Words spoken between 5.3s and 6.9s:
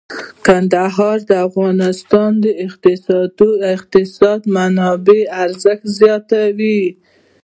ارزښت زیاتوي.